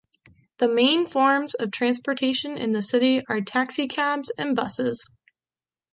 [0.57, 5.05] The main forms of transportation in the city are taxi cabs and buses.